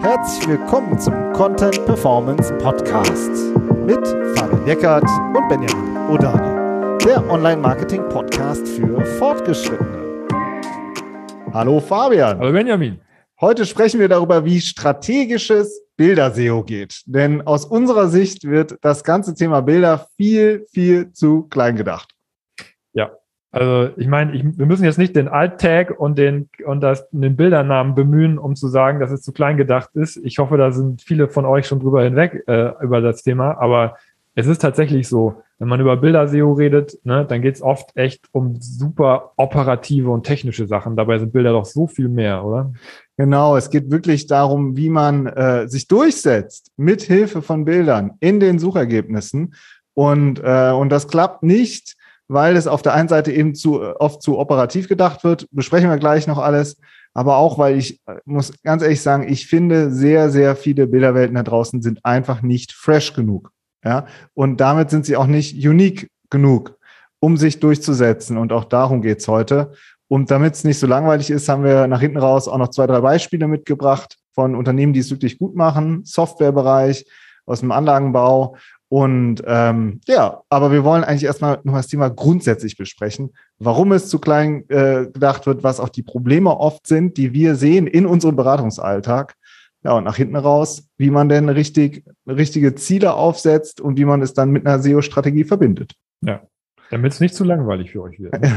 [0.00, 3.30] Herzlich willkommen zum Content Performance Podcast
[3.86, 10.26] mit Fabian Eckert und Benjamin Odani, der Online-Marketing-Podcast für Fortgeschrittene.
[11.52, 12.38] Hallo Fabian.
[12.38, 13.00] Hallo Benjamin.
[13.40, 17.02] Heute sprechen wir darüber, wie strategisches Bilder-SEO geht.
[17.06, 22.12] Denn aus unserer Sicht wird das ganze Thema Bilder viel, viel zu klein gedacht.
[22.94, 23.10] Ja,
[23.52, 27.36] also ich meine, ich, wir müssen jetzt nicht den Alt-Tag und den und das, den
[27.36, 30.16] Bildernamen bemühen, um zu sagen, dass es zu klein gedacht ist.
[30.24, 33.96] Ich hoffe, da sind viele von euch schon drüber hinweg äh, über das Thema, aber
[34.34, 38.24] es ist tatsächlich so, wenn man über Bilder-SEO redet, ne, dann geht es oft echt
[38.32, 40.96] um super operative und technische Sachen.
[40.96, 42.72] Dabei sind Bilder doch so viel mehr, oder?
[43.18, 48.40] Genau, es geht wirklich darum, wie man äh, sich durchsetzt mit Hilfe von Bildern in
[48.40, 49.54] den Suchergebnissen.
[49.92, 51.96] Und, äh, und das klappt nicht,
[52.32, 55.46] weil es auf der einen Seite eben zu oft zu operativ gedacht wird.
[55.50, 56.78] Besprechen wir gleich noch alles.
[57.14, 61.34] Aber auch, weil ich äh, muss ganz ehrlich sagen, ich finde, sehr, sehr viele Bilderwelten
[61.34, 63.52] da draußen sind einfach nicht fresh genug.
[63.84, 66.78] Ja, und damit sind sie auch nicht unique genug,
[67.20, 68.38] um sich durchzusetzen.
[68.38, 69.72] Und auch darum geht's heute.
[70.08, 72.86] Und damit es nicht so langweilig ist, haben wir nach hinten raus auch noch zwei,
[72.86, 77.06] drei Beispiele mitgebracht von Unternehmen, die es wirklich gut machen, Softwarebereich,
[77.46, 78.56] aus dem Anlagenbau.
[78.92, 84.10] Und ähm, ja, aber wir wollen eigentlich erstmal noch das Thema grundsätzlich besprechen, warum es
[84.10, 88.04] zu klein äh, gedacht wird, was auch die Probleme oft sind, die wir sehen in
[88.04, 89.32] unserem Beratungsalltag.
[89.82, 94.20] Ja, und nach hinten raus, wie man denn richtig richtige Ziele aufsetzt und wie man
[94.20, 95.94] es dann mit einer SEO-Strategie verbindet.
[96.20, 96.42] Ja,
[96.90, 98.38] damit es nicht zu langweilig für euch wird.
[98.42, 98.52] Ne?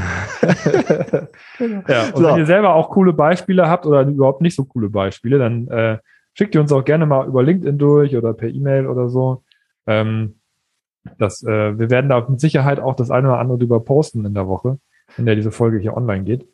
[1.87, 2.23] ja, und so.
[2.25, 5.97] wenn ihr selber auch coole Beispiele habt oder überhaupt nicht so coole Beispiele, dann äh,
[6.33, 9.41] schickt ihr uns auch gerne mal über LinkedIn durch oder per E-Mail oder so.
[9.87, 10.35] Ähm,
[11.17, 14.33] das, äh, wir werden da mit Sicherheit auch das eine oder andere drüber posten in
[14.33, 14.79] der Woche,
[15.17, 16.47] in der diese Folge hier online geht.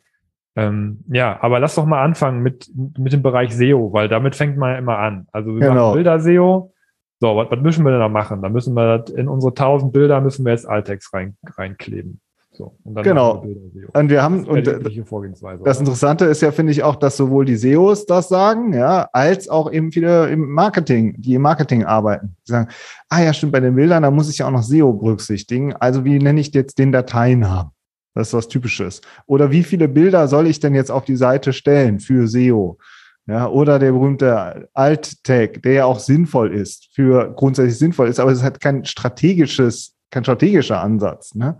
[0.54, 4.58] Ähm, ja, aber lass doch mal anfangen mit, mit dem Bereich SEO, weil damit fängt
[4.58, 5.26] man ja immer an.
[5.32, 5.88] Also wir genau.
[5.88, 6.72] machen Bilder-SEO.
[7.20, 8.42] So, was, was müssen wir denn da machen?
[8.42, 12.20] Da müssen wir in unsere tausend Bilder müssen wir jetzt Altext rein, reinkleben.
[12.54, 13.46] So, und dann genau.
[13.94, 14.68] Und wir haben und
[15.06, 19.08] Vorgehensweise, das Interessante ist ja, finde ich auch, dass sowohl die SEOs das sagen, ja,
[19.12, 22.36] als auch eben viele im Marketing, die im Marketing arbeiten.
[22.46, 22.68] Die sagen,
[23.08, 25.74] ah ja, stimmt, bei den Bildern, da muss ich ja auch noch SEO berücksichtigen.
[25.74, 27.70] Also wie nenne ich jetzt den Dateinamen?
[28.14, 29.00] Das ist was Typisches.
[29.26, 32.78] Oder wie viele Bilder soll ich denn jetzt auf die Seite stellen für SEO?
[33.26, 38.32] Ja, oder der berühmte Alt-Tag, der ja auch sinnvoll ist, für grundsätzlich sinnvoll ist, aber
[38.32, 41.34] es hat kein strategisches, kein strategischer Ansatz.
[41.34, 41.58] Ne?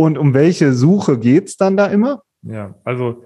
[0.00, 2.22] Und um welche Suche geht's dann da immer?
[2.40, 3.22] Ja, also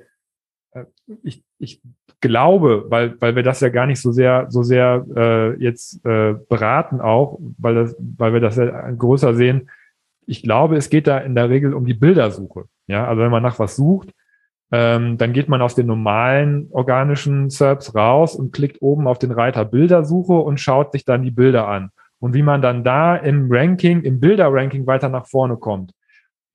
[0.72, 0.82] äh,
[1.22, 1.80] ich, ich
[2.20, 6.34] glaube, weil, weil wir das ja gar nicht so sehr, so sehr äh, jetzt äh,
[6.48, 9.70] beraten auch, weil, das, weil wir das ja größer sehen,
[10.26, 12.64] ich glaube, es geht da in der Regel um die Bildersuche.
[12.88, 14.10] Ja, also wenn man nach was sucht,
[14.72, 19.30] ähm, dann geht man aus den normalen organischen SERPs raus und klickt oben auf den
[19.30, 21.90] Reiter Bildersuche und schaut sich dann die Bilder an.
[22.18, 25.92] Und wie man dann da im Ranking, im Bilderranking weiter nach vorne kommt.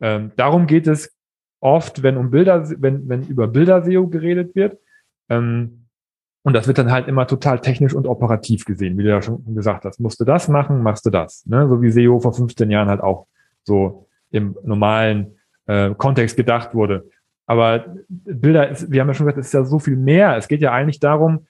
[0.01, 1.15] Ähm, darum geht es
[1.59, 4.77] oft, wenn um Bilder, wenn, wenn über Bilder-SEO geredet wird.
[5.29, 5.85] Ähm,
[6.43, 9.43] und das wird dann halt immer total technisch und operativ gesehen, wie du ja schon
[9.53, 9.99] gesagt hast.
[9.99, 11.45] Musst du das machen, machst du das.
[11.45, 11.67] Ne?
[11.67, 13.27] So wie SEO vor 15 Jahren halt auch
[13.63, 17.09] so im normalen äh, Kontext gedacht wurde.
[17.45, 20.37] Aber Bilder, ist, wir haben ja schon gesagt, es ist ja so viel mehr.
[20.37, 21.47] Es geht ja eigentlich darum,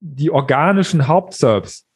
[0.00, 1.86] die organischen Hauptserbs,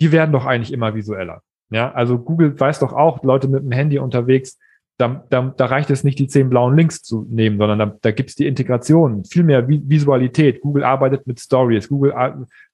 [0.00, 1.42] die werden doch eigentlich immer visueller.
[1.70, 4.58] Ja, also Google weiß doch auch, Leute mit dem Handy unterwegs,
[4.96, 8.10] da, da, da reicht es nicht, die zehn blauen Links zu nehmen, sondern da, da
[8.12, 10.60] gibt es die Integration, viel mehr Visualität.
[10.60, 11.88] Google arbeitet mit Stories.
[11.88, 12.14] Google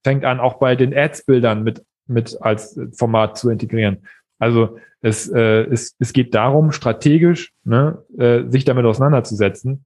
[0.04, 3.98] fängt an, auch bei den Ads-Bildern mit, mit als Format zu integrieren.
[4.38, 9.84] Also es, äh, es, es geht darum, strategisch ne, äh, sich damit auseinanderzusetzen.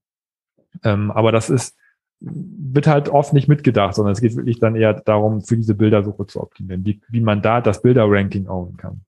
[0.83, 1.77] Ähm, aber das ist,
[2.21, 6.27] wird halt oft nicht mitgedacht, sondern es geht wirklich dann eher darum, für diese Bildersuche
[6.27, 9.03] zu optimieren, wie, wie man da das Bilderranking own kann.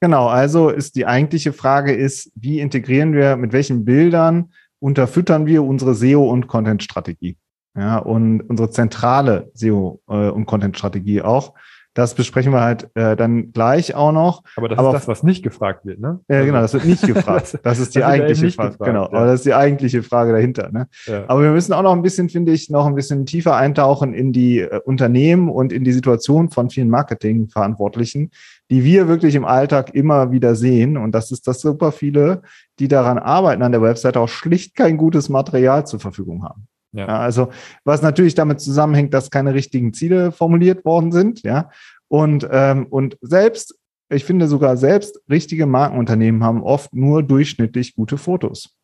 [0.00, 5.64] Genau, also ist die eigentliche Frage ist, wie integrieren wir, mit welchen Bildern unterfüttern wir
[5.64, 7.36] unsere SEO- und Content-Strategie?
[7.76, 11.54] Ja, und unsere zentrale SEO- äh, und Content-Strategie auch.
[11.94, 14.44] Das besprechen wir halt äh, dann gleich auch noch.
[14.54, 16.20] Aber das aber, ist das, was nicht gefragt wird, ne?
[16.28, 17.58] Ja, genau, das wird nicht gefragt.
[17.64, 18.70] Das ist die das eigentliche Frage.
[18.70, 19.18] Gefragt, genau, ja.
[19.18, 20.70] aber das ist die eigentliche Frage dahinter.
[20.70, 20.86] Ne?
[21.06, 21.24] Ja.
[21.26, 24.32] Aber wir müssen auch noch ein bisschen, finde ich, noch ein bisschen tiefer eintauchen in
[24.32, 28.30] die äh, Unternehmen und in die Situation von vielen Marketingverantwortlichen,
[28.70, 30.96] die wir wirklich im Alltag immer wieder sehen.
[30.96, 32.42] Und das ist, dass super viele,
[32.78, 36.68] die daran arbeiten an der Webseite, auch schlicht kein gutes Material zur Verfügung haben.
[36.92, 37.06] Ja.
[37.06, 37.18] ja.
[37.18, 37.48] also
[37.84, 41.70] was natürlich damit zusammenhängt, dass keine richtigen Ziele formuliert worden sind, ja.
[42.08, 43.78] Und, ähm, und selbst,
[44.08, 48.74] ich finde sogar selbst richtige Markenunternehmen haben oft nur durchschnittlich gute Fotos.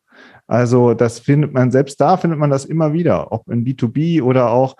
[0.45, 4.51] Also das findet man, selbst da findet man das immer wieder, ob in B2B oder
[4.51, 4.75] auch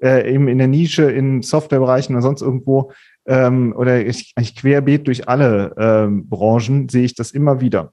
[0.00, 2.92] äh, eben in der Nische, in Softwarebereichen oder sonst irgendwo
[3.28, 7.92] ähm, oder ich, eigentlich querbeet durch alle ähm, Branchen sehe ich das immer wieder.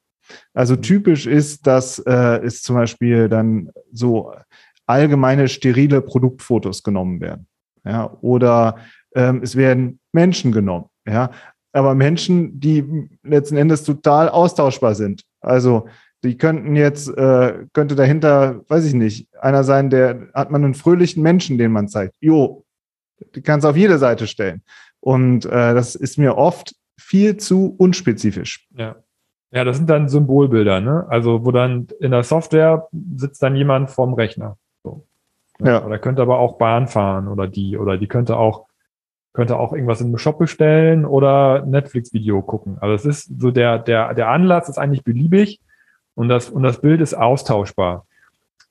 [0.53, 4.33] Also typisch ist, dass äh, es zum Beispiel dann so
[4.87, 7.47] allgemeine sterile Produktfotos genommen werden.
[7.83, 8.77] Ja, oder
[9.13, 10.85] ähm, es werden Menschen genommen.
[11.07, 11.29] Ja,
[11.71, 15.23] aber Menschen, die letzten Endes total austauschbar sind.
[15.41, 15.87] Also
[16.23, 20.73] die könnten jetzt, äh, könnte dahinter, weiß ich nicht, einer sein, der hat man einen
[20.73, 22.15] fröhlichen Menschen, den man zeigt.
[22.19, 22.65] Jo,
[23.35, 24.63] die kann es auf jede Seite stellen.
[25.05, 28.67] Und äh, das ist mir oft viel zu unspezifisch.
[28.75, 28.95] Ja.
[29.51, 31.05] Ja, das sind dann Symbolbilder, ne?
[31.09, 34.57] Also, wo dann in der Software sitzt dann jemand vorm Rechner.
[34.83, 35.05] So.
[35.59, 35.85] Ja.
[35.85, 38.65] Oder könnte aber auch Bahn fahren oder die, oder die könnte auch,
[39.31, 42.79] könnte auch irgendwas im Shop bestellen oder Netflix-Video gucken.
[42.81, 45.61] Also es ist so der, der, der Anlass ist eigentlich beliebig
[46.15, 48.07] und das, und das Bild ist austauschbar.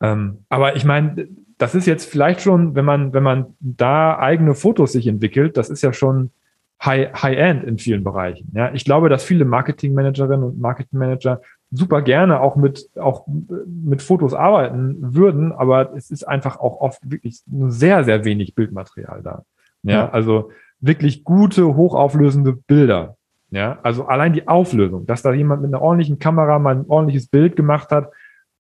[0.03, 1.29] Ähm, aber ich meine,
[1.59, 5.71] das ist jetzt vielleicht schon, wenn man, wenn man da eigene Fotos sich entwickelt, das
[5.71, 6.31] ist ja schon
[6.85, 8.51] High-End High in vielen Bereichen.
[8.55, 11.41] Ja, ich glaube, dass viele Marketingmanagerinnen und Marketingmanager
[11.71, 13.27] super gerne auch mit, auch
[13.67, 18.55] mit Fotos arbeiten würden, aber es ist einfach auch oft wirklich nur sehr, sehr wenig
[18.55, 19.45] Bildmaterial da.
[19.83, 20.11] Ja, ja.
[20.11, 23.17] also wirklich gute, hochauflösende Bilder.
[23.51, 27.29] Ja, also allein die Auflösung, dass da jemand mit einer ordentlichen Kamera mal ein ordentliches
[27.29, 28.11] Bild gemacht hat.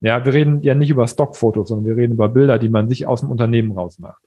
[0.04, 3.06] Ja, wir reden ja nicht über Stockfotos, sondern wir reden über Bilder, die man sich
[3.06, 4.22] aus dem Unternehmen rausmacht.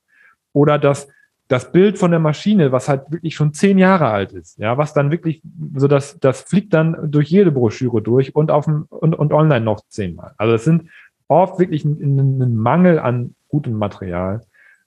[0.51, 1.07] Oder dass
[1.49, 4.93] das Bild von der Maschine, was halt wirklich schon zehn Jahre alt ist, ja, was
[4.93, 5.43] dann wirklich,
[5.75, 9.63] so dass das fliegt dann durch jede Broschüre durch und auf dem und, und online
[9.63, 10.33] noch zehnmal.
[10.37, 10.89] Also es sind
[11.27, 14.41] oft wirklich ein, ein Mangel an gutem Material.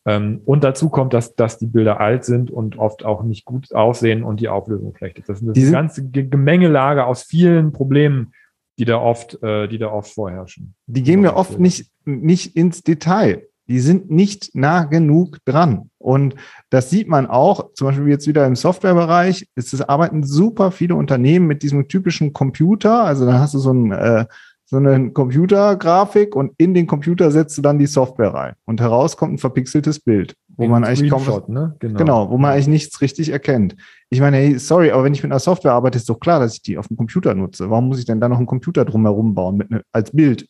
[0.06, 3.72] Ähm, und dazu kommt, dass, dass die Bilder alt sind und oft auch nicht gut
[3.72, 5.28] aussehen und die Auflösung schlecht ist.
[5.28, 8.32] Das ist eine ganze Gemengelage aus vielen Problemen,
[8.80, 10.74] die da oft, äh, die da oft vorherrschen.
[10.86, 15.90] Die gehen mir oft nicht, nicht ins Detail die sind nicht nah genug dran.
[15.98, 16.34] Und
[16.70, 21.46] das sieht man auch, zum Beispiel jetzt wieder im Softwarebereich, es arbeiten super viele Unternehmen
[21.46, 23.04] mit diesem typischen Computer.
[23.04, 24.26] Also dann hast du so ein äh,
[24.70, 29.16] so eine Computergrafik und in den Computer setzt du dann die Software rein und heraus
[29.16, 31.74] kommt ein verpixeltes Bild, wo man eigentlich kaum ne?
[31.78, 31.98] genau.
[31.98, 33.76] genau, wo man eigentlich nichts richtig erkennt.
[34.10, 36.54] Ich meine, hey, sorry, aber wenn ich mit einer Software arbeite, ist doch klar, dass
[36.54, 37.70] ich die auf dem Computer nutze.
[37.70, 40.48] Warum muss ich denn da noch einen Computer drumherum bauen mit ne, als Bild?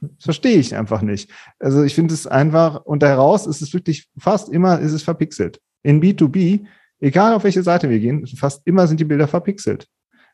[0.00, 1.30] Das verstehe ich einfach nicht.
[1.60, 5.60] Also ich finde es einfach, und daraus ist es wirklich fast immer, ist es verpixelt.
[5.84, 6.64] In B2B,
[6.98, 9.86] egal auf welche Seite wir gehen, fast immer sind die Bilder verpixelt.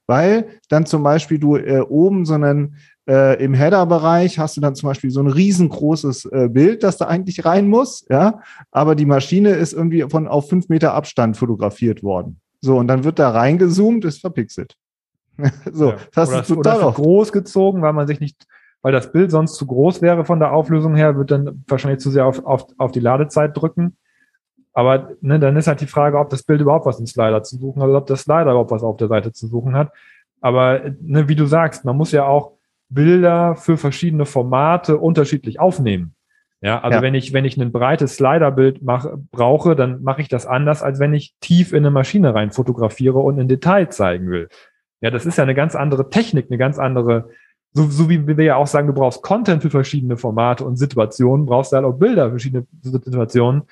[0.07, 2.77] Weil dann zum Beispiel du äh, oben so einen,
[3.09, 7.07] äh, im Header-Bereich hast du dann zum Beispiel so ein riesengroßes äh, Bild, das da
[7.07, 8.41] eigentlich rein muss, ja,
[8.71, 12.41] aber die Maschine ist irgendwie von auf fünf Meter Abstand fotografiert worden.
[12.61, 14.77] So, und dann wird da reingezoomt, ist verpixelt.
[15.73, 15.97] so, ja.
[16.15, 18.47] das hast du total oder groß gezogen, weil man sich nicht
[18.83, 22.11] weil das Bild sonst zu groß wäre von der Auflösung her, wird dann wahrscheinlich zu
[22.11, 23.97] sehr auf, auf, auf die Ladezeit drücken.
[24.73, 27.57] Aber ne, dann ist halt die Frage, ob das Bild überhaupt was im Slider zu
[27.57, 29.93] suchen hat oder ob das Slider überhaupt was auf der Seite zu suchen hat.
[30.41, 32.58] Aber ne, wie du sagst, man muss ja auch
[32.89, 36.15] Bilder für verschiedene Formate unterschiedlich aufnehmen.
[36.61, 37.03] Ja, also ja.
[37.03, 40.99] wenn ich, wenn ich ein breites Sliderbild mach, brauche, dann mache ich das anders, als
[40.99, 44.49] wenn ich tief in eine Maschine rein fotografiere und ein Detail zeigen will.
[45.01, 47.31] Ja, das ist ja eine ganz andere Technik, eine ganz andere
[47.73, 51.47] so, so wie wir ja auch sagen, du brauchst Content für verschiedene Formate und Situationen,
[51.47, 53.63] brauchst du halt auch Bilder für verschiedene Situationen.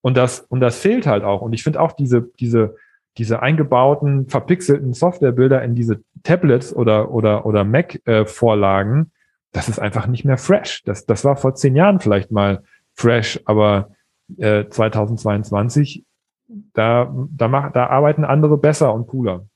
[0.00, 1.42] Und das, und das fehlt halt auch.
[1.42, 2.76] Und ich finde auch diese, diese,
[3.16, 9.18] diese eingebauten, verpixelten Softwarebilder in diese Tablets oder, oder, oder Mac-Vorlagen, äh,
[9.52, 10.82] das ist einfach nicht mehr fresh.
[10.84, 12.62] Das, das war vor zehn Jahren vielleicht mal
[12.94, 13.90] fresh, aber
[14.36, 16.04] äh, 2022,
[16.74, 19.46] da, da, mach, da arbeiten andere besser und cooler.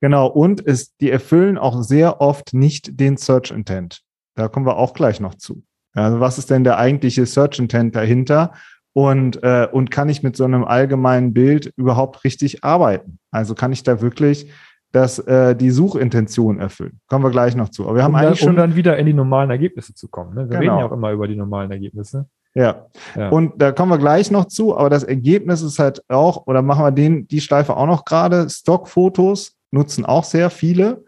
[0.00, 4.02] Genau, und es, die erfüllen auch sehr oft nicht den Search Intent.
[4.34, 5.62] Da kommen wir auch gleich noch zu.
[5.94, 8.52] Also was ist denn der eigentliche Search Intent dahinter?
[8.94, 13.18] Und, äh, und kann ich mit so einem allgemeinen Bild überhaupt richtig arbeiten?
[13.30, 14.50] Also kann ich da wirklich
[14.92, 17.00] das, äh, die Suchintention erfüllen?
[17.08, 17.84] Kommen wir gleich noch zu.
[17.84, 18.50] Aber wir haben um eigentlich dann, schon.
[18.50, 20.34] Um dann wieder in die normalen Ergebnisse zu kommen.
[20.34, 20.48] Ne?
[20.48, 20.60] Wir genau.
[20.60, 22.26] reden ja auch immer über die normalen Ergebnisse.
[22.54, 22.86] Ja.
[23.16, 23.30] ja.
[23.30, 26.84] Und da kommen wir gleich noch zu, aber das Ergebnis ist halt auch, oder machen
[26.84, 31.04] wir den, die Schleife auch noch gerade, Stockfotos nutzen auch sehr viele.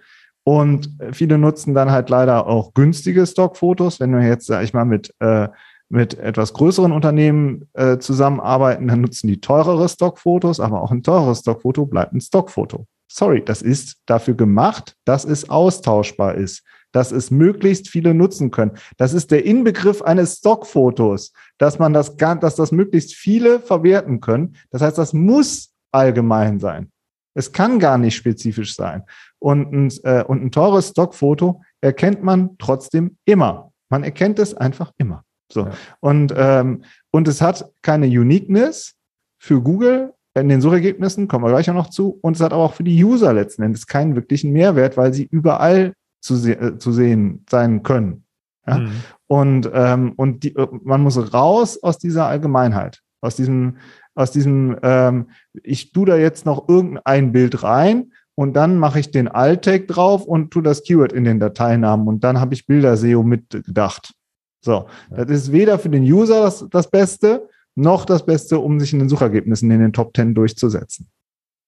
[0.46, 3.98] Und viele nutzen dann halt leider auch günstige Stockfotos.
[3.98, 5.48] Wenn wir jetzt, sag ich mal, mit, äh,
[5.88, 11.40] mit etwas größeren Unternehmen äh, zusammenarbeiten, dann nutzen die teurere Stockfotos, aber auch ein teures
[11.40, 12.86] Stockfoto bleibt ein Stockfoto.
[13.16, 18.72] Sorry, das ist dafür gemacht, dass es austauschbar ist, dass es möglichst viele nutzen können.
[18.96, 24.56] Das ist der Inbegriff eines Stockfotos, dass man das, dass das möglichst viele verwerten können.
[24.70, 26.90] Das heißt, das muss allgemein sein.
[27.34, 29.04] Es kann gar nicht spezifisch sein.
[29.38, 33.72] Und ein, äh, und ein teures Stockfoto erkennt man trotzdem immer.
[33.90, 35.22] Man erkennt es einfach immer.
[35.52, 35.66] So.
[35.66, 35.72] Ja.
[36.00, 38.96] Und, ähm, und es hat keine Uniqueness
[39.38, 42.18] für Google in den Suchergebnissen, kommen wir gleich auch noch zu.
[42.20, 45.24] Und es hat aber auch für die User letzten Endes keinen wirklichen Mehrwert, weil sie
[45.24, 48.24] überall zu, se äh, zu sehen sein können.
[48.66, 48.78] Ja?
[48.78, 48.90] Mhm.
[49.26, 53.76] Und, ähm, und die, äh, man muss raus aus dieser Allgemeinheit, aus diesem,
[54.14, 55.28] aus diesem, ähm,
[55.62, 60.24] ich tu da jetzt noch irgendein Bild rein und dann mache ich den Alt-Tag drauf
[60.24, 64.14] und tu das Keyword in den Dateinamen und dann habe ich Bilder-SEO mitgedacht.
[64.60, 68.92] So, das ist weder für den User das, das Beste, noch das Beste, um sich
[68.92, 71.08] in den Suchergebnissen in den Top 10 durchzusetzen.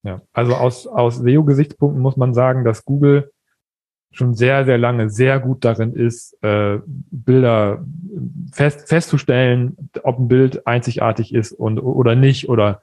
[0.03, 3.33] Ja, also aus, aus SEO-Gesichtspunkten muss man sagen, dass Google
[4.13, 7.85] schon sehr, sehr lange sehr gut darin ist, äh, Bilder
[8.53, 12.81] fest, festzustellen, ob ein Bild einzigartig ist und oder nicht oder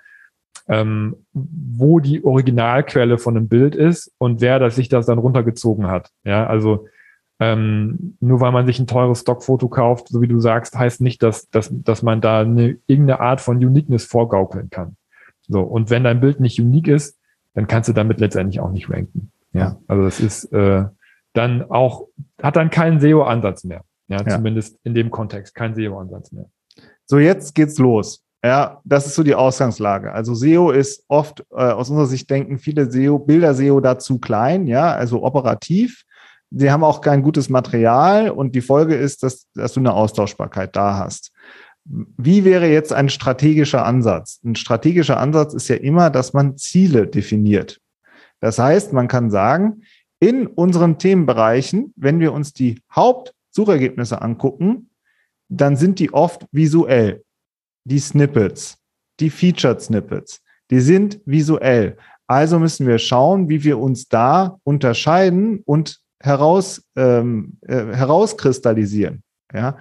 [0.67, 5.87] ähm, wo die Originalquelle von einem Bild ist und wer das sich das dann runtergezogen
[5.87, 6.11] hat.
[6.23, 6.87] Ja, also
[7.39, 11.23] ähm, nur weil man sich ein teures Stockfoto kauft, so wie du sagst, heißt nicht,
[11.23, 14.95] dass, dass, dass man da eine, irgendeine Art von Uniqueness vorgaukeln kann.
[15.47, 17.19] So, und wenn dein Bild nicht unique ist,
[17.53, 19.31] dann kannst du damit letztendlich auch nicht ranken.
[19.51, 20.85] Ja, also das ist äh,
[21.33, 22.07] dann auch,
[22.41, 23.83] hat dann keinen SEO-Ansatz mehr.
[24.07, 26.45] Ja, ja, zumindest in dem Kontext, kein SEO-Ansatz mehr.
[27.05, 28.23] So, jetzt geht's los.
[28.43, 30.11] Ja, das ist so die Ausgangslage.
[30.11, 34.19] Also SEO ist oft, äh, aus unserer Sicht denken viele SEO, Bilder SEO da zu
[34.19, 36.03] klein, ja, also operativ.
[36.55, 40.75] Sie haben auch kein gutes Material und die Folge ist, dass, dass du eine Austauschbarkeit
[40.75, 41.31] da hast.
[41.85, 44.39] Wie wäre jetzt ein strategischer Ansatz?
[44.43, 47.79] Ein strategischer Ansatz ist ja immer, dass man Ziele definiert.
[48.39, 49.83] Das heißt, man kann sagen,
[50.19, 54.89] in unseren Themenbereichen, wenn wir uns die Hauptsuchergebnisse angucken,
[55.49, 57.23] dann sind die oft visuell.
[57.85, 58.77] Die Snippets,
[59.19, 60.41] die Featured Snippets,
[60.71, 61.97] die sind visuell.
[62.27, 69.77] Also müssen wir schauen, wie wir uns da unterscheiden und heraus, ähm, äh, herauskristallisieren, ja,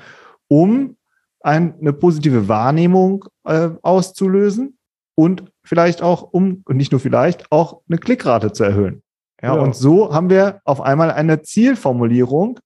[0.49, 0.97] um
[1.41, 4.77] ein, eine positive Wahrnehmung äh, auszulösen
[5.15, 9.03] und vielleicht auch, um, und nicht nur vielleicht, auch eine Klickrate zu erhöhen.
[9.41, 9.61] Ja, ja.
[9.61, 12.59] und so haben wir auf einmal eine Zielformulierung,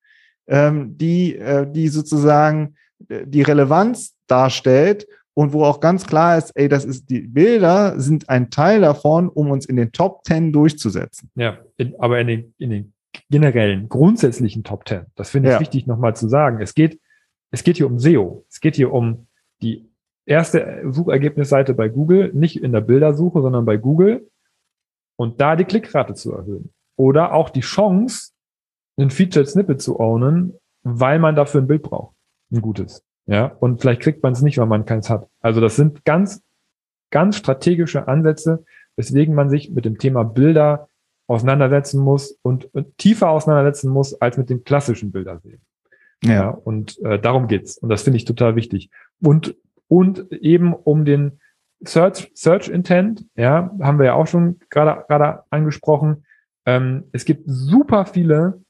[0.47, 2.77] ähm, die, äh, die sozusagen
[3.09, 8.01] äh, die Relevanz darstellt und wo auch ganz klar ist, ey, das ist, die Bilder
[8.01, 11.31] sind ein Teil davon, um uns in den Top Ten durchzusetzen.
[11.35, 12.93] Ja, in, aber in den, in den
[13.29, 15.07] generellen, grundsätzlichen Top Ten.
[15.15, 15.61] Das finde ich ja.
[15.61, 16.61] wichtig nochmal zu sagen.
[16.61, 17.01] Es geht,
[17.51, 18.45] es geht hier um SEO.
[18.49, 19.27] Es geht hier um
[19.63, 19.89] die
[20.27, 24.29] erste Suchergebnisseite bei Google, nicht in der Bildersuche, sondern bei Google
[25.17, 26.73] und da die Klickrate zu erhöhen.
[26.97, 28.33] Oder auch die Chance,
[28.99, 32.15] ein Featured Snippet zu ownen, weil man dafür ein Bild braucht.
[32.53, 33.05] Ein gutes.
[33.27, 35.29] Ja, und vielleicht kriegt man es nicht, weil man keins hat.
[35.41, 36.43] Also das sind ganz,
[37.11, 38.65] ganz strategische Ansätze,
[38.97, 40.89] weswegen man sich mit dem Thema Bilder
[41.27, 45.61] auseinandersetzen muss und, und tiefer auseinandersetzen muss als mit dem klassischen Bildersehen.
[46.25, 46.33] Ja.
[46.33, 47.79] ja und äh, darum geht's.
[47.79, 48.91] Und das finde ich total wichtig.
[49.21, 49.57] Und,
[49.89, 51.41] und eben um den
[51.85, 56.25] Search, Search Intent, ja, haben wir ja auch schon gerade, gerade angesprochen.
[56.65, 58.63] Ähm, es gibt super viele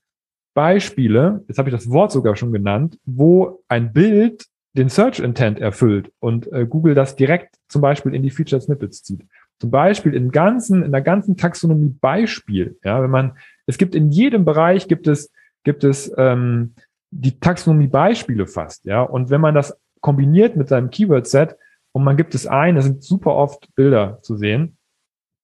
[0.54, 5.58] Beispiele, jetzt habe ich das Wort sogar schon genannt, wo ein Bild den Search Intent
[5.58, 9.26] erfüllt und äh, Google das direkt zum Beispiel in die Featured Snippets zieht.
[9.58, 12.78] Zum Beispiel in ganzen, in der ganzen Taxonomie Beispiel.
[12.84, 13.32] Ja, wenn man,
[13.66, 15.32] es gibt in jedem Bereich gibt es,
[15.64, 16.74] gibt es ähm,
[17.10, 18.84] die Taxonomie Beispiele fast.
[18.84, 21.56] Ja, und wenn man das kombiniert mit seinem Keyword Set
[21.92, 24.76] und man gibt es ein, da sind super oft Bilder zu sehen,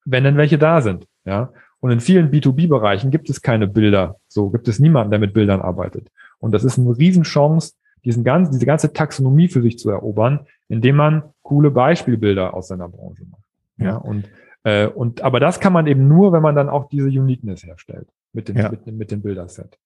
[0.05, 1.07] wenn denn welche da sind.
[1.25, 4.17] Ja, und in vielen B2B-Bereichen gibt es keine Bilder.
[4.29, 6.09] So gibt es niemanden, der mit Bildern arbeitet.
[6.39, 10.97] Und das ist eine Riesenchance, diesen ganzen, diese ganze Taxonomie für sich zu erobern, indem
[10.97, 13.42] man coole Beispielbilder aus seiner Branche macht.
[13.85, 14.29] Ja, und,
[14.65, 18.09] äh, und aber das kann man eben nur, wenn man dann auch diese Uniqueness herstellt
[18.33, 18.71] mit dem, ja.
[18.71, 19.79] mit, mit dem Bilderset.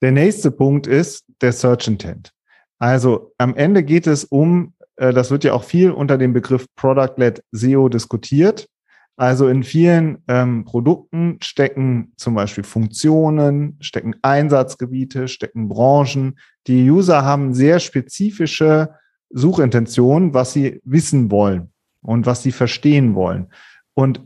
[0.00, 2.32] Der nächste Punkt ist der Search Intent.
[2.78, 6.66] Also am Ende geht es um, äh, das wird ja auch viel unter dem Begriff
[6.74, 8.68] Product-led SEO diskutiert.
[9.16, 16.38] Also in vielen ähm, Produkten stecken zum Beispiel Funktionen, stecken Einsatzgebiete, stecken Branchen.
[16.66, 18.90] Die User haben sehr spezifische
[19.30, 21.71] Suchintentionen, was sie wissen wollen
[22.02, 23.48] und was sie verstehen wollen.
[23.94, 24.20] Und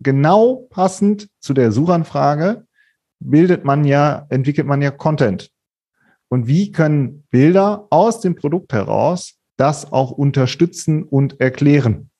[0.00, 2.66] genau passend zu der Suchanfrage
[3.20, 5.50] bildet man ja, entwickelt man ja Content.
[6.28, 12.10] Und wie können Bilder aus dem Produkt heraus das auch unterstützen und erklären?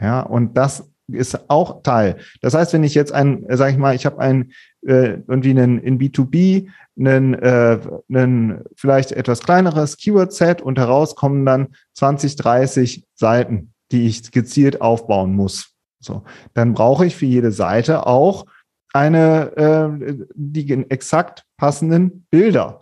[0.00, 2.18] Ja, und das ist auch Teil.
[2.40, 4.52] Das heißt, wenn ich jetzt ein, sage ich mal, ich habe ein
[4.86, 7.78] äh, irgendwie einen in B2B einen, äh,
[8.12, 14.80] einen vielleicht etwas kleineres Keyword-Set und heraus kommen dann 20, 30 Seiten die ich gezielt
[14.80, 15.72] aufbauen muss.
[16.00, 16.22] So,
[16.54, 18.46] dann brauche ich für jede Seite auch
[18.92, 22.80] eine, äh, die exakt passenden Bilder.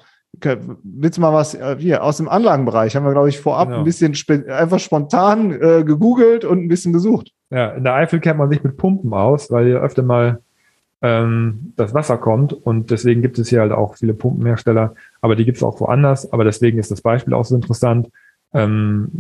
[0.83, 2.97] willst du mal was äh, hier aus dem Anlagenbereich?
[2.97, 3.81] Haben wir, glaube ich, vorab genau.
[3.81, 4.15] ein bisschen
[4.49, 7.33] einfach spontan äh, gegoogelt und ein bisschen gesucht.
[7.51, 10.41] Ja, in der Eifel kennt man sich mit Pumpen aus, weil hier öfter mal
[11.03, 15.45] ähm, das Wasser kommt und deswegen gibt es hier halt auch viele Pumpenhersteller, aber die
[15.45, 16.33] gibt es auch woanders.
[16.33, 18.09] Aber deswegen ist das Beispiel auch so interessant.
[18.53, 19.11] Ähm,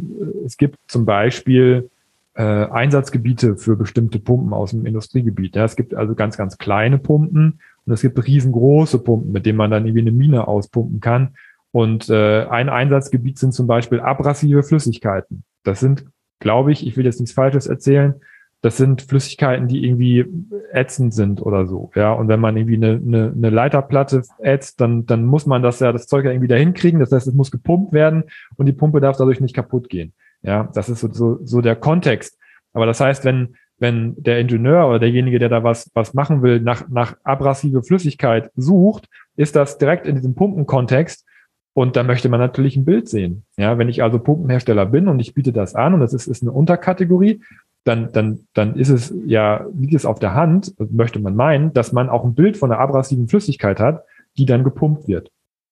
[0.44, 1.90] es gibt zum Beispiel
[2.34, 5.56] äh, Einsatzgebiete für bestimmte Pumpen aus dem Industriegebiet.
[5.56, 9.58] Ja, es gibt also ganz, ganz kleine Pumpen und es gibt riesengroße Pumpen, mit denen
[9.58, 11.34] man dann irgendwie eine Mine auspumpen kann.
[11.72, 15.44] Und äh, ein Einsatzgebiet sind zum Beispiel abrasive Flüssigkeiten.
[15.62, 16.04] Das sind,
[16.40, 18.14] glaube ich, ich will jetzt nichts Falsches erzählen,
[18.62, 20.26] das sind Flüssigkeiten, die irgendwie
[20.72, 21.90] ätzend sind oder so.
[21.94, 25.80] Ja, und wenn man irgendwie eine, eine, eine Leiterplatte ätzt, dann, dann muss man das
[25.80, 27.00] ja, das Zeug ja irgendwie dahin kriegen.
[27.00, 28.24] Das heißt, es muss gepumpt werden
[28.56, 30.12] und die Pumpe darf dadurch nicht kaputt gehen.
[30.42, 32.38] Ja, das ist so, so, so der Kontext.
[32.72, 36.60] Aber das heißt, wenn, wenn der Ingenieur oder derjenige, der da was, was machen will,
[36.60, 41.26] nach, nach abrasive Flüssigkeit sucht, ist das direkt in diesem Pumpenkontext.
[41.72, 43.44] Und da möchte man natürlich ein Bild sehen.
[43.56, 46.42] Ja, wenn ich also Pumpenhersteller bin und ich biete das an und das ist, ist
[46.42, 47.40] eine Unterkategorie,
[47.84, 51.92] dann, dann, dann ist es ja, liegt es auf der Hand, möchte man meinen, dass
[51.92, 54.04] man auch ein Bild von einer abrasiven Flüssigkeit hat,
[54.36, 55.30] die dann gepumpt wird,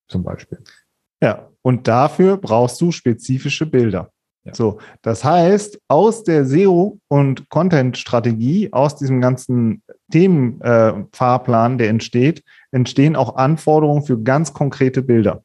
[0.08, 0.58] zum Beispiel.
[1.22, 4.10] Ja, und dafür brauchst du spezifische Bilder.
[4.44, 4.54] Ja.
[4.54, 12.42] So, das heißt, aus der SEO und Content-Strategie, aus diesem ganzen Themenfahrplan, äh, der entsteht,
[12.70, 15.42] entstehen auch Anforderungen für ganz konkrete Bilder.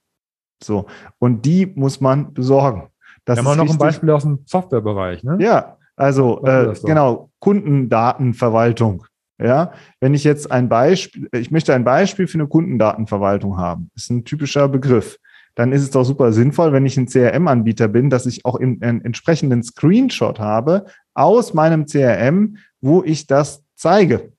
[0.63, 0.86] So,
[1.20, 2.89] und die muss man besorgen.
[3.25, 5.38] Das Wir haben auch noch ein Beispiel aus dem Softwarebereich, ne?
[5.39, 9.05] Ja, also äh, genau, Kundendatenverwaltung.
[9.41, 14.09] Ja, wenn ich jetzt ein Beispiel, ich möchte ein Beispiel für eine Kundendatenverwaltung haben, ist
[14.09, 15.17] ein typischer Begriff
[15.55, 18.81] dann ist es doch super sinnvoll, wenn ich ein CRM-Anbieter bin, dass ich auch in,
[18.81, 24.33] einen entsprechenden Screenshot habe aus meinem CRM, wo ich das zeige.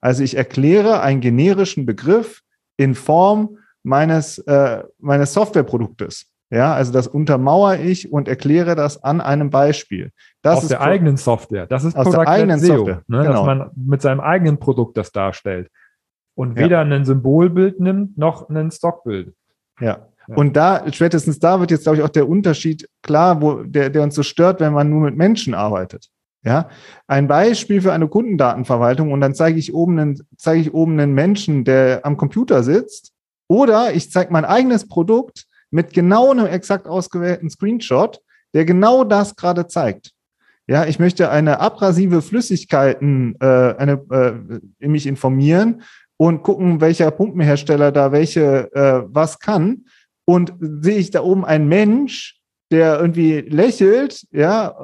[0.00, 2.42] Also ich erkläre einen generischen Begriff
[2.76, 6.31] in Form meines, äh, meines Softwareproduktes.
[6.52, 10.12] Ja, also das untermauere ich und erkläre das an einem Beispiel.
[10.42, 11.66] Das aus der eigenen Software.
[11.66, 13.02] Das ist aus Product der eigenen SEO, Software.
[13.06, 13.32] Ne, genau.
[13.32, 15.70] dass man mit seinem eigenen Produkt das darstellt
[16.34, 16.94] und weder ja.
[16.94, 19.34] ein Symbolbild nimmt noch ein Stockbild.
[19.80, 23.88] Ja, und da, spätestens da wird jetzt, glaube ich, auch der Unterschied klar, wo, der,
[23.88, 26.10] der uns so stört, wenn man nur mit Menschen arbeitet.
[26.44, 26.68] Ja,
[27.06, 31.14] ein Beispiel für eine Kundendatenverwaltung und dann zeige ich oben einen, zeige ich oben einen
[31.14, 33.12] Menschen, der am Computer sitzt,
[33.48, 38.20] oder ich zeige mein eigenes Produkt mit genau einem exakt ausgewählten Screenshot,
[38.54, 40.12] der genau das gerade zeigt.
[40.68, 44.00] Ja, ich möchte eine abrasive Flüssigkeiten, äh, eine,
[44.80, 45.82] äh, mich informieren
[46.16, 49.86] und gucken, welcher Pumpenhersteller da welche äh, was kann
[50.24, 52.38] und sehe ich da oben einen Mensch,
[52.70, 54.74] der irgendwie lächelt, ja,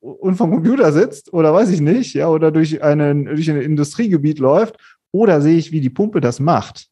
[0.00, 4.38] und vom Computer sitzt oder weiß ich nicht, ja, oder durch, einen, durch ein Industriegebiet
[4.38, 4.76] läuft,
[5.12, 6.88] oder sehe ich, wie die Pumpe das macht.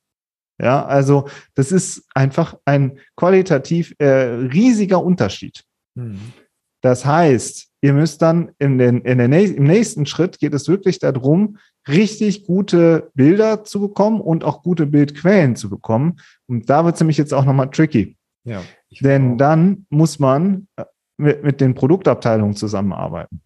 [0.61, 5.64] Ja, also das ist einfach ein qualitativ äh, riesiger Unterschied.
[5.95, 6.33] Mhm.
[6.81, 10.99] Das heißt, ihr müsst dann in den, in der, im nächsten Schritt geht es wirklich
[10.99, 16.21] darum, richtig gute Bilder zu bekommen und auch gute Bildquellen zu bekommen.
[16.47, 18.17] Und da wird es nämlich jetzt auch nochmal tricky.
[18.45, 18.62] Ja,
[19.01, 20.85] Denn dann muss man äh,
[21.17, 23.40] mit, mit den Produktabteilungen zusammenarbeiten.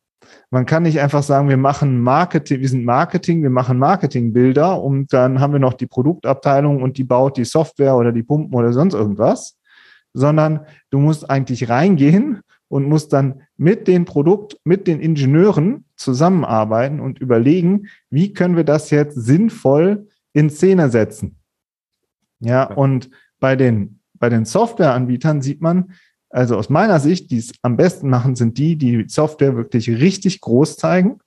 [0.51, 5.13] Man kann nicht einfach sagen, wir machen Marketing, wir sind Marketing, wir machen Marketingbilder und
[5.13, 8.73] dann haben wir noch die Produktabteilung und die baut die Software oder die Pumpen oder
[8.73, 9.59] sonst irgendwas,
[10.15, 10.61] sondern
[10.91, 17.19] du musst eigentlich reingehen und muss dann mit den Produkt, mit den Ingenieuren zusammenarbeiten und
[17.19, 21.37] überlegen, wie können wir das jetzt sinnvoll in Szene setzen.
[22.41, 23.11] Ja, und
[23.41, 25.93] bei den, bei den Softwareanbietern sieht man,
[26.31, 30.41] also aus meiner Sicht, die es am besten machen, sind die, die Software wirklich richtig
[30.41, 31.19] groß zeigen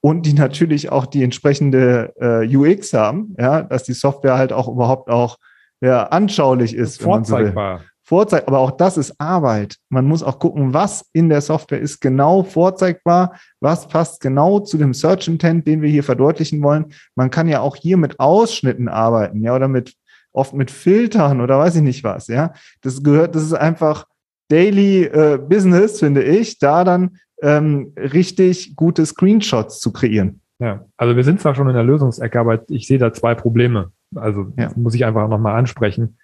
[0.00, 4.68] und die natürlich auch die entsprechende äh, UX haben, ja, dass die Software halt auch
[4.68, 5.36] überhaupt auch
[5.80, 7.02] ja, anschaulich ist.
[7.02, 7.78] Vorzeigbar.
[7.78, 8.46] So vorzeigt.
[8.46, 9.76] Aber auch das ist Arbeit.
[9.88, 14.78] Man muss auch gucken, was in der Software ist genau vorzeigbar, was passt genau zu
[14.78, 16.86] dem Search Intent, den wir hier verdeutlichen wollen.
[17.16, 19.94] Man kann ja auch hier mit Ausschnitten arbeiten, ja, oder mit
[20.32, 22.52] oft mit Filtern oder weiß ich nicht was, ja.
[22.82, 24.06] Das gehört, das ist einfach
[24.48, 30.40] Daily äh, Business, finde ich, da dann ähm, richtig gute Screenshots zu kreieren.
[30.58, 33.92] Ja, also wir sind zwar schon in der Lösungsecke, aber ich sehe da zwei Probleme.
[34.14, 34.70] Also ja.
[34.76, 36.18] muss ich einfach nochmal ansprechen.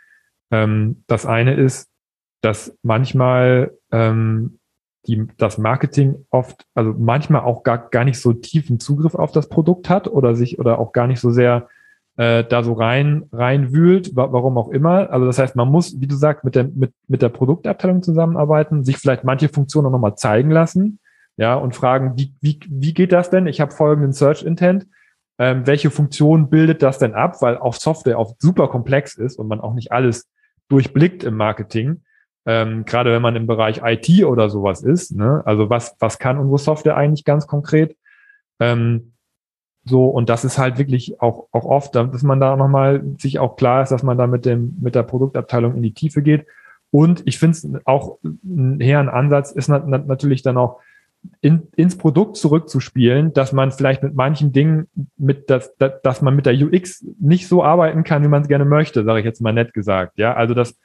[0.50, 1.90] Ähm, das eine ist,
[2.40, 4.58] dass manchmal ähm,
[5.06, 9.48] die, das Marketing oft, also manchmal auch gar, gar nicht so tiefen Zugriff auf das
[9.48, 11.68] Produkt hat oder sich oder auch gar nicht so sehr
[12.16, 15.10] äh, da so rein reinwühlt, wa warum auch immer.
[15.10, 18.84] Also das heißt, man muss, wie du sagst, mit der mit mit der Produktabteilung zusammenarbeiten,
[18.84, 20.98] sich vielleicht manche Funktionen auch nochmal zeigen lassen,
[21.36, 23.46] ja, und fragen, wie wie wie geht das denn?
[23.46, 24.86] Ich habe folgenden Search Intent
[25.38, 29.48] ähm, welche Funktion bildet das denn ab, weil auch Software oft super komplex ist und
[29.48, 30.30] man auch nicht alles
[30.68, 32.02] durchblickt im Marketing.
[32.44, 35.16] Ähm, gerade wenn man im Bereich IT oder sowas ist.
[35.16, 35.42] Ne?
[35.44, 37.96] Also was, was kann unsere Software eigentlich ganz konkret?
[38.60, 39.11] Ähm,
[39.84, 43.56] so, und das ist halt wirklich auch, auch oft, dass man da nochmal sich auch
[43.56, 46.46] klar ist, dass man da mit dem, mit der Produktabteilung in die Tiefe geht.
[46.90, 50.80] Und ich finde es auch ein hehren Ansatz ist natürlich dann auch
[51.40, 56.36] in, ins Produkt zurückzuspielen, dass man vielleicht mit manchen Dingen mit das, das, dass man
[56.36, 59.40] mit der UX nicht so arbeiten kann, wie man es gerne möchte, sage ich jetzt
[59.40, 60.18] mal nett gesagt.
[60.18, 60.78] Ja, also dass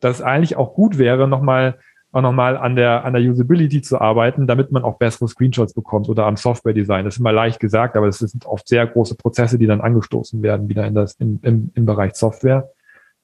[0.00, 1.78] das eigentlich auch gut wäre, nochmal
[2.14, 6.08] auch nochmal an der, an der Usability zu arbeiten, damit man auch bessere Screenshots bekommt
[6.08, 7.04] oder am Software-Design.
[7.04, 10.40] Das ist immer leicht gesagt, aber es sind oft sehr große Prozesse, die dann angestoßen
[10.42, 12.70] werden, wieder in das, in, im, im Bereich Software,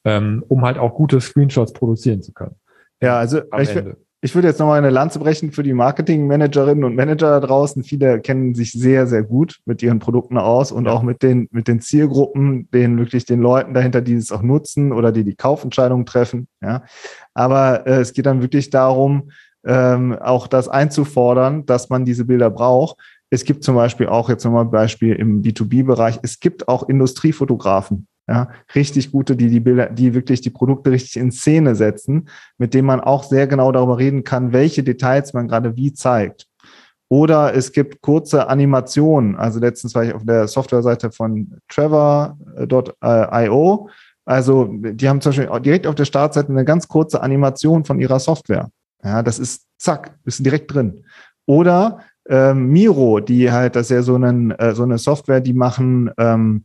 [0.04, 2.56] ähm, um halt auch gute Screenshots produzieren zu können.
[3.00, 3.74] Ja, also ich,
[4.22, 7.82] ich würde jetzt nochmal eine Lanze brechen für die Marketing-Managerinnen und Manager da draußen.
[7.84, 10.92] Viele kennen sich sehr, sehr gut mit ihren Produkten aus und ja.
[10.92, 14.92] auch mit den, mit den Zielgruppen, den wirklich den Leuten dahinter, die es auch nutzen
[14.92, 16.48] oder die die Kaufentscheidungen treffen.
[16.60, 16.82] Ja.
[17.32, 19.30] Aber äh, es geht dann wirklich darum,
[19.64, 22.98] ähm, auch das einzufordern, dass man diese Bilder braucht.
[23.30, 26.18] Es gibt zum Beispiel auch jetzt nochmal ein Beispiel im B2B-Bereich.
[26.22, 31.16] Es gibt auch Industriefotografen, ja, richtig gute, die die Bilder, die wirklich die Produkte richtig
[31.16, 32.28] in Szene setzen,
[32.58, 36.46] mit denen man auch sehr genau darüber reden kann, welche Details man gerade wie zeigt.
[37.08, 39.34] Oder es gibt kurze Animationen.
[39.34, 42.78] Also letztens war ich auf der Softwareseite von Trevor.io.
[44.24, 48.20] Also die haben zum Beispiel direkt auf der Startseite eine ganz kurze Animation von ihrer
[48.20, 48.70] Software.
[49.02, 51.04] Ja, das ist zack, ist direkt drin.
[51.46, 55.54] Oder ähm, Miro, die halt, das ist ja so, einen, äh, so eine Software, die
[55.54, 56.64] machen ähm,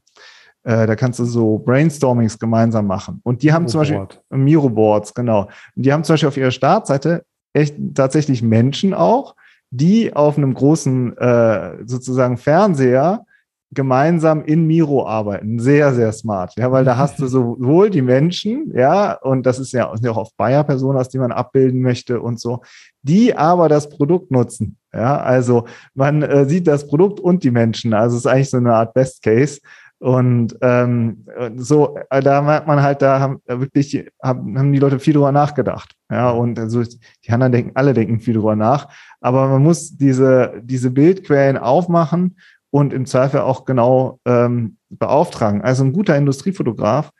[0.66, 3.22] äh, da kannst du so Brainstormings gemeinsam machen.
[3.24, 5.48] Und die haben Miro zum Beispiel Miro-Boards, genau.
[5.76, 7.24] Und die haben zum Beispiel auf ihrer Startseite
[7.54, 9.36] echt tatsächlich Menschen auch,
[9.70, 13.26] die auf einem großen äh, sozusagen Fernseher
[13.72, 15.60] gemeinsam in Miro arbeiten.
[15.60, 16.54] Sehr, sehr smart.
[16.58, 20.36] Ja, weil da hast du sowohl die Menschen, ja, und das ist ja auch auf
[20.36, 22.62] Bayer-Personas, die man abbilden möchte und so,
[23.04, 24.78] die aber das Produkt nutzen.
[24.92, 27.94] Ja, also man äh, sieht das Produkt und die Menschen.
[27.94, 29.60] Also es ist eigentlich so eine Art Best Case.
[30.00, 34.80] Und ähm, so, äh, da merkt man halt, da haben äh, wirklich haben, haben die
[34.80, 35.94] Leute viel drüber nachgedacht.
[36.12, 38.90] Ja, und also die anderen denken, alle denken viel drüber nach.
[39.22, 42.38] Aber man muss diese, diese Bildquellen aufmachen
[42.72, 45.62] und im Zweifel auch genau ähm, beauftragen.
[45.62, 47.12] Also ein guter Industriefotograf,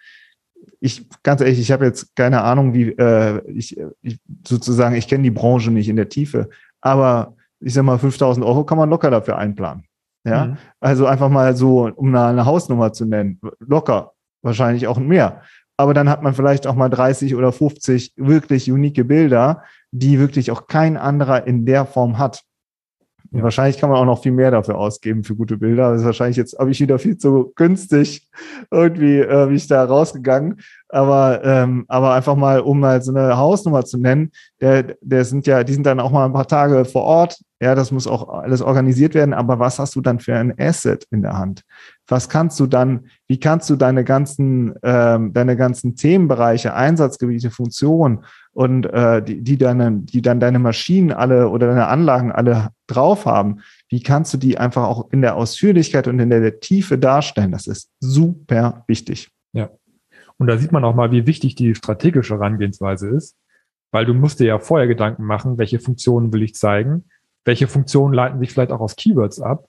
[0.82, 5.24] ich ganz ehrlich, ich habe jetzt keine Ahnung, wie äh, ich, ich sozusagen, ich kenne
[5.24, 6.50] die Branche nicht in der Tiefe,
[6.82, 9.86] aber ich sag mal, 5000 Euro kann man locker dafür einplanen.
[10.26, 10.58] Ja, mhm.
[10.80, 15.42] also einfach mal so, um eine, eine Hausnummer zu nennen, locker, wahrscheinlich auch mehr.
[15.78, 20.52] Aber dann hat man vielleicht auch mal 30 oder 50 wirklich unique Bilder, die wirklich
[20.52, 22.44] auch kein anderer in der Form hat.
[23.36, 25.92] Und wahrscheinlich kann man auch noch viel mehr dafür ausgeben für gute Bilder.
[25.92, 28.30] Das ist wahrscheinlich jetzt, habe ich wieder viel zu günstig
[28.72, 30.62] irgendwie, äh, bin ich da rausgegangen.
[30.88, 35.48] Aber, ähm, aber einfach mal, um mal so eine Hausnummer zu nennen, der, der sind
[35.48, 37.38] ja, die sind dann auch mal ein paar Tage vor Ort.
[37.60, 39.34] Ja, das muss auch alles organisiert werden.
[39.34, 41.64] Aber was hast du dann für ein Asset in der Hand?
[42.08, 48.24] Was kannst du dann, wie kannst du deine ganzen, ähm, deine ganzen Themenbereiche, Einsatzgebiete, Funktionen
[48.56, 53.26] und äh, die, die, deine, die dann deine Maschinen alle oder deine Anlagen alle drauf
[53.26, 57.52] haben, wie kannst du die einfach auch in der Ausführlichkeit und in der Tiefe darstellen?
[57.52, 59.30] Das ist super wichtig.
[59.52, 59.72] Ja.
[60.38, 63.36] Und da sieht man auch mal, wie wichtig die strategische Herangehensweise ist,
[63.92, 67.10] weil du musst dir ja vorher Gedanken machen, welche Funktionen will ich zeigen,
[67.44, 69.68] welche Funktionen leiten sich vielleicht auch aus Keywords ab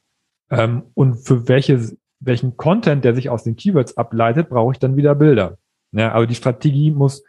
[0.51, 4.95] ähm, und für welche, welchen Content, der sich aus den Keywords ableitet, brauche ich dann
[4.95, 5.59] wieder Bilder.
[5.91, 7.25] Ja, aber die Strategie muss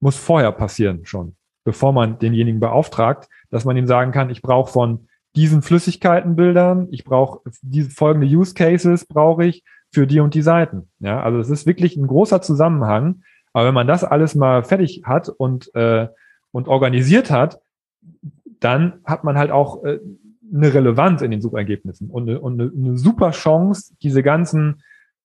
[0.00, 4.72] muss vorher passieren schon, bevor man denjenigen beauftragt, dass man ihm sagen kann, ich brauche
[4.72, 10.42] von diesen Flüssigkeitenbildern, ich brauche diese folgende Use Cases brauche ich für die und die
[10.42, 10.88] Seiten.
[10.98, 13.22] Ja, also es ist wirklich ein großer Zusammenhang.
[13.52, 16.08] Aber wenn man das alles mal fertig hat und äh,
[16.52, 17.60] und organisiert hat,
[18.60, 20.00] dann hat man halt auch äh,
[20.52, 24.82] eine Relevanz in den Suchergebnissen und eine, und eine, eine super Chance, diese ganzen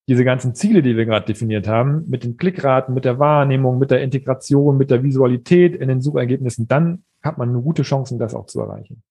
[0.08, 3.92] diese ganzen Ziele, die wir gerade definiert haben, mit den Klickraten, mit der Wahrnehmung, mit
[3.92, 8.36] der Integration, mit der Visualität in den Suchergebnissen, dann hat man eine gute Chance, das
[8.36, 9.02] auch zu erreichen.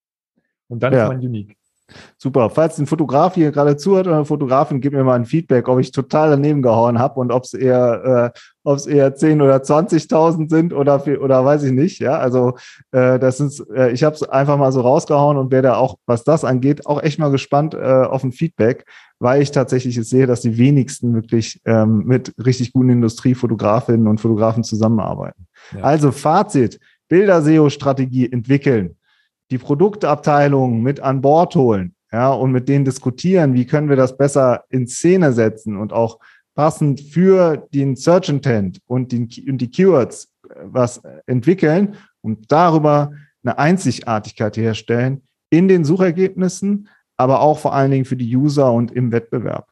[0.67, 1.03] Und dann ja.
[1.03, 1.57] ist man unique.
[2.17, 2.49] Super.
[2.49, 5.79] Falls ein Fotograf hier gerade zuhört oder eine Fotografin, gib mir mal ein Feedback, ob
[5.79, 9.57] ich total daneben gehauen habe und ob es eher, äh, ob es eher 10 oder
[9.57, 11.99] 20.000 sind oder oder weiß ich nicht.
[11.99, 12.55] Ja, also
[12.91, 15.97] äh, das ist, äh, ich habe es einfach mal so rausgehauen und wäre da auch,
[16.07, 18.85] was das angeht, auch echt mal gespannt äh, auf ein Feedback,
[19.19, 24.19] weil ich tatsächlich jetzt sehe, dass die wenigsten wirklich ähm, mit richtig guten Industriefotografinnen und
[24.19, 25.45] Fotografen zusammenarbeiten.
[25.75, 25.83] Ja.
[25.83, 28.97] Also Fazit: Bilder-SEO-Strategie entwickeln
[29.51, 34.17] die Produktabteilung mit an Bord holen, ja, und mit denen diskutieren, wie können wir das
[34.17, 36.19] besser in Szene setzen und auch
[36.55, 40.29] passend für den Search Intent und, den, und die Keywords
[40.63, 43.11] was entwickeln und darüber
[43.43, 48.91] eine Einzigartigkeit herstellen in den Suchergebnissen, aber auch vor allen Dingen für die User und
[48.91, 49.67] im Wettbewerb.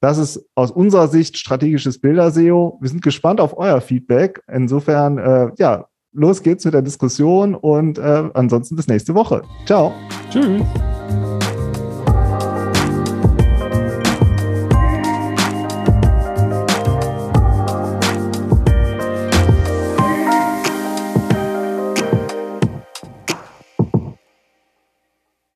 [0.00, 2.78] Das ist aus unserer Sicht strategisches Bilder-SEO.
[2.80, 4.42] Wir sind gespannt auf euer Feedback.
[4.46, 9.42] Insofern, äh, ja, los geht's mit der Diskussion und äh, ansonsten bis nächste Woche.
[9.66, 9.92] Ciao.
[10.30, 10.62] Tschüss.